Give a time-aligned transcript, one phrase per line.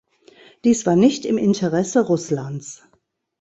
[0.63, 2.81] Dies war nicht im Interesse Russlands.